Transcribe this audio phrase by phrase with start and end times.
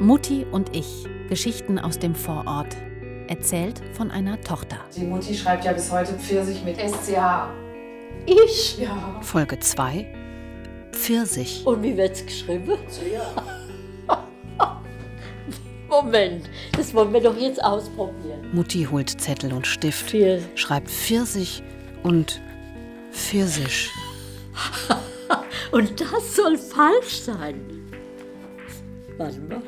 [0.00, 1.06] Mutti und ich.
[1.28, 2.76] Geschichten aus dem Vorort.
[3.26, 4.78] Erzählt von einer Tochter.
[4.96, 7.48] Die Mutti schreibt ja bis heute Pfirsich mit SCH.
[8.26, 8.78] Ich?
[8.78, 9.18] Ja.
[9.22, 10.06] Folge 2.
[10.92, 11.66] Pfirsich.
[11.66, 12.72] Und wie wird's geschrieben?
[15.88, 18.50] Moment, das wollen wir doch jetzt ausprobieren.
[18.52, 20.40] Mutti holt Zettel und Stift, Vier.
[20.54, 21.62] schreibt Pfirsich
[22.02, 22.40] und
[23.10, 23.90] Pfirsich.
[25.70, 27.60] Und das soll falsch sein.
[29.18, 29.62] Warte mal.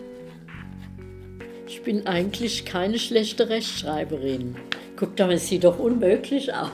[1.80, 4.54] Ich bin eigentlich keine schlechte Rechtschreiberin.
[4.96, 6.68] Guck doch, es sieht doch unmöglich aus.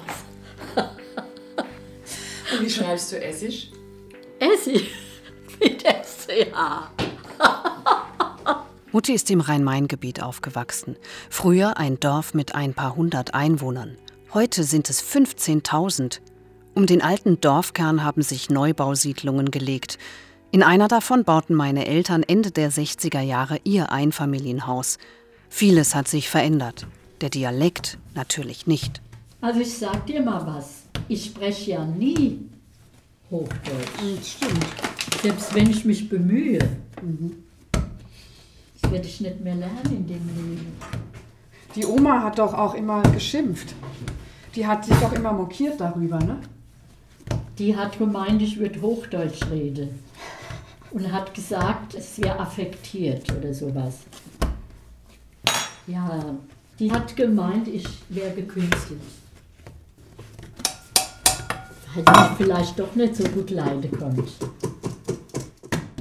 [2.53, 3.71] Und wie schreibst du Essig?
[4.41, 4.91] Essig
[5.61, 6.91] mit SCH.
[8.91, 10.97] Mutti ist im Rhein-Main-Gebiet aufgewachsen.
[11.31, 13.97] Früher ein Dorf mit ein paar hundert Einwohnern.
[14.35, 16.19] Heute sind es 15.000.
[16.75, 19.99] Um den alten Dorfkern haben sich Neubausiedlungen gelegt.
[20.53, 24.99] In einer davon bauten meine Eltern Ende der 60er Jahre ihr Einfamilienhaus.
[25.49, 26.87] Vieles hat sich verändert.
[27.21, 29.03] Der Dialekt natürlich nicht.
[29.41, 30.85] Also ich sag dir mal was.
[31.09, 32.41] Ich spreche ja nie
[33.31, 34.17] Hochdeutsch.
[34.19, 34.67] Das stimmt.
[35.23, 36.59] Selbst wenn ich mich bemühe.
[38.81, 40.73] Das werde ich nicht mehr lernen in dem Leben.
[41.75, 43.75] Die Oma hat doch auch immer geschimpft.
[44.55, 46.39] Die hat sich doch immer mokiert darüber, ne?
[47.59, 50.06] Die hat gemeint, ich würde Hochdeutsch reden.
[50.91, 53.95] Und hat gesagt, es wäre affektiert oder sowas.
[55.87, 56.37] Ja,
[56.79, 59.01] die hat gemeint, ich wäre gekünstelt.
[61.95, 64.25] Weil ich vielleicht doch nicht so gut leiden konnte.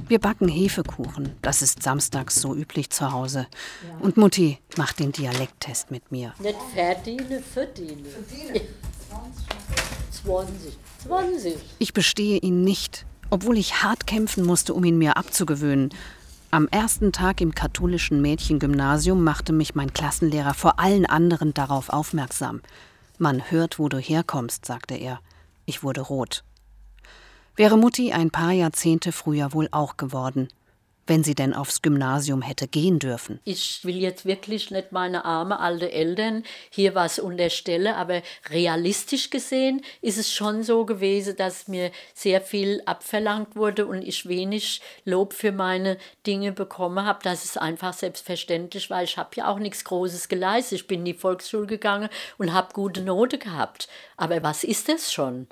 [0.07, 1.31] Wir backen Hefekuchen.
[1.41, 3.47] Das ist samstags so üblich zu Hause.
[3.99, 6.33] Und Mutti macht den Dialekttest mit mir.
[6.39, 8.09] Nicht verdiene, verdiene.
[10.23, 10.77] 20.
[11.07, 11.55] 20.
[11.79, 13.05] Ich bestehe ihn nicht,
[13.35, 15.89] obwohl ich hart kämpfen musste, um ihn mir abzugewöhnen.
[16.51, 22.61] Am ersten Tag im katholischen Mädchengymnasium machte mich mein Klassenlehrer vor allen anderen darauf aufmerksam.
[23.17, 25.19] Man hört, wo du herkommst, sagte er.
[25.65, 26.45] Ich wurde rot.
[27.57, 30.47] Wäre Mutti ein paar Jahrzehnte früher wohl auch geworden,
[31.07, 33.39] wenn sie denn aufs Gymnasium hätte gehen dürfen.
[33.43, 39.81] Ich will jetzt wirklich nicht meine arme alte Eltern hier was unterstellen, aber realistisch gesehen
[40.01, 45.33] ist es schon so gewesen, dass mir sehr viel abverlangt wurde und ich wenig Lob
[45.33, 47.19] für meine Dinge bekommen habe.
[47.23, 50.79] Das ist einfach selbstverständlich, weil ich habe ja auch nichts Großes geleistet.
[50.79, 53.87] Ich bin in die Volksschule gegangen und habe gute Note gehabt.
[54.17, 55.47] Aber was ist das schon?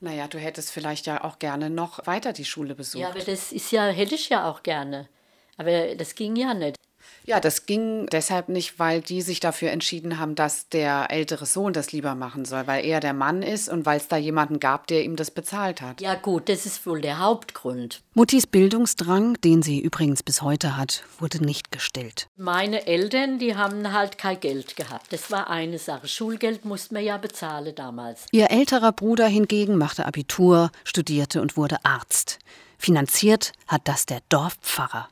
[0.00, 3.02] Naja, du hättest vielleicht ja auch gerne noch weiter die Schule besucht.
[3.02, 5.08] Ja, aber das ist ja, hätte ich ja auch gerne.
[5.56, 6.77] Aber das ging ja nicht.
[7.24, 11.74] Ja, das ging deshalb nicht, weil die sich dafür entschieden haben, dass der ältere Sohn
[11.74, 14.86] das lieber machen soll, weil er der Mann ist und weil es da jemanden gab,
[14.86, 16.00] der ihm das bezahlt hat.
[16.00, 18.00] Ja gut, das ist wohl der Hauptgrund.
[18.14, 22.28] Muttis Bildungsdrang, den sie übrigens bis heute hat, wurde nicht gestillt.
[22.36, 25.12] Meine Eltern, die haben halt kein Geld gehabt.
[25.12, 26.08] Das war eine Sache.
[26.08, 28.26] Schulgeld musste man ja bezahlen damals.
[28.32, 32.38] Ihr älterer Bruder hingegen machte Abitur, studierte und wurde Arzt.
[32.78, 35.08] Finanziert hat das der Dorfpfarrer.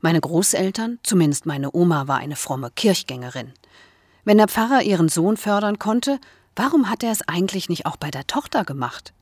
[0.00, 3.52] Meine Großeltern, zumindest meine Oma, war eine fromme Kirchgängerin.
[4.24, 6.20] Wenn der Pfarrer ihren Sohn fördern konnte,
[6.54, 9.12] warum hat er es eigentlich nicht auch bei der Tochter gemacht?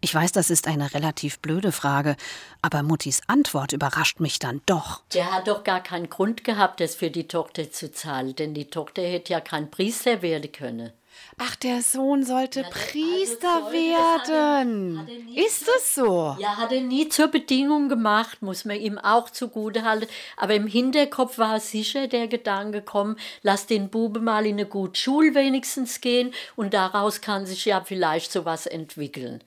[0.00, 2.16] Ich weiß, das ist eine relativ blöde Frage,
[2.62, 5.02] aber Muttis Antwort überrascht mich dann doch.
[5.12, 8.70] Der hat doch gar keinen Grund gehabt, das für die Tochter zu zahlen, denn die
[8.70, 10.92] Tochter hätte ja kein Priester werden können.
[11.38, 14.98] Ach, der Sohn sollte der- Priester also das hat er- werden.
[14.98, 16.36] hat er ist das so?
[16.40, 20.08] Ja, hat er nie zur Bedingung gemacht, muss man ihm auch zugute halten.
[20.36, 25.00] Aber im Hinterkopf war sicher der Gedanke, komm, lass den Buben mal in eine gute
[25.00, 29.42] Schule wenigstens gehen und daraus kann sich ja vielleicht sowas entwickeln.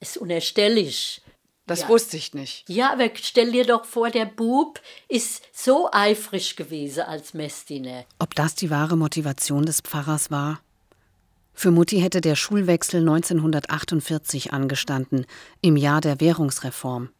[0.00, 1.22] Das unterstelle ich.
[1.66, 1.88] Das Ja.
[1.88, 2.68] wusste ich nicht.
[2.68, 8.04] Ja, aber stell dir doch vor, der Bub ist so eifrig gewesen als Messdiener.
[8.18, 10.60] Ob das die wahre Motivation des Pfarrers war?
[11.52, 15.26] Für Mutti hätte der Schulwechsel 1948 angestanden,
[15.60, 17.10] im Jahr der Währungsreform.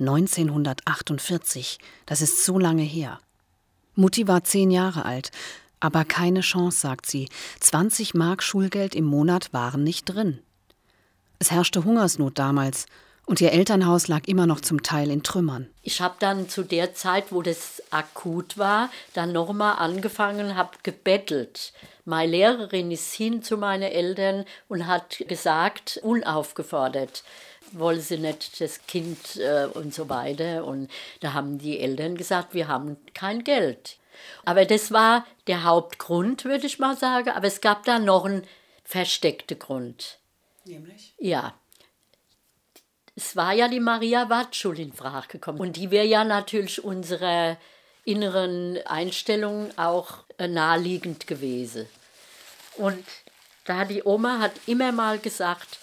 [0.00, 3.20] 1948, das ist so lange her.
[3.94, 5.30] Mutti war zehn Jahre alt,
[5.80, 7.28] aber keine Chance, sagt sie.
[7.60, 10.40] 20 Mark Schulgeld im Monat waren nicht drin.
[11.38, 12.86] Es herrschte Hungersnot damals
[13.26, 15.68] und ihr Elternhaus lag immer noch zum Teil in Trümmern.
[15.82, 21.72] Ich habe dann zu der Zeit, wo das akut war, dann nochmal angefangen, habe gebettelt.
[22.04, 27.24] Meine Lehrerin ist hin zu meinen Eltern und hat gesagt, unaufgefordert,
[27.72, 30.64] wolle sie nicht das Kind äh, und so weiter.
[30.66, 30.90] Und
[31.20, 33.96] da haben die Eltern gesagt, wir haben kein Geld.
[34.44, 37.30] Aber das war der Hauptgrund, würde ich mal sagen.
[37.30, 38.46] Aber es gab da noch einen
[38.84, 40.18] versteckten Grund.
[40.64, 41.14] Nämlich?
[41.18, 41.54] Ja.
[43.16, 45.60] Es war ja die Maria Watt Schule in Frage gekommen.
[45.60, 47.56] Und die wäre ja natürlich unserer
[48.04, 51.86] inneren Einstellung auch äh, naheliegend gewesen.
[52.76, 53.04] Und
[53.64, 55.78] da die Oma hat immer mal gesagt,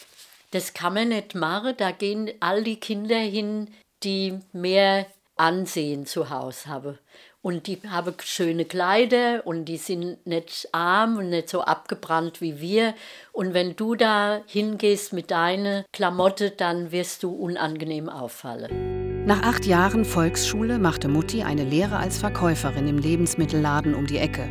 [0.51, 3.73] das kann man nicht machen, da gehen all die Kinder hin,
[4.03, 5.07] die mehr
[5.37, 6.99] Ansehen zu Hause haben.
[7.43, 12.61] Und die haben schöne Kleider und die sind nicht arm und nicht so abgebrannt wie
[12.61, 12.93] wir.
[13.31, 19.25] Und wenn du da hingehst mit deinen Klamotte, dann wirst du unangenehm auffallen.
[19.25, 24.47] Nach acht Jahren Volksschule machte Mutti eine Lehre als Verkäuferin im Lebensmittelladen um die Ecke.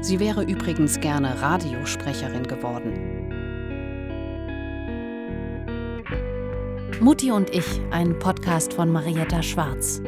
[0.00, 3.10] Sie wäre übrigens gerne Radiosprecherin geworden.
[7.00, 10.00] Mutti und ich, ein Podcast von Marietta Schwarz.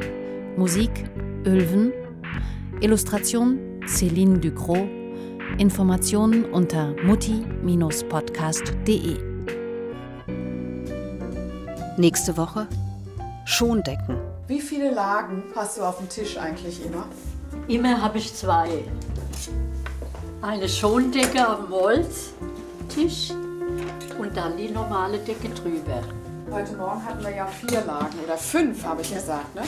[0.55, 1.05] Musik
[1.47, 1.91] Ölven.
[2.81, 3.57] Illustration
[3.87, 4.89] Céline Ducrot.
[5.57, 9.17] Informationen unter mutti-podcast.de.
[11.97, 12.67] Nächste Woche
[13.45, 14.17] Schondecken.
[14.47, 17.05] Wie viele Lagen hast du auf dem Tisch eigentlich immer?
[17.69, 18.83] Immer habe ich zwei.
[20.41, 23.31] Eine Schondecke auf dem Holztisch
[24.19, 26.01] und dann die normale Decke drüber.
[26.51, 29.61] Heute Morgen hatten wir ja vier Lagen oder fünf, habe ich gesagt, ne?